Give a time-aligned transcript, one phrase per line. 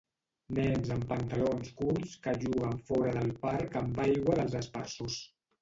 [0.59, 5.25] Nens amb pantalons curts que juguen fora del parc amb aigua dels aspersors.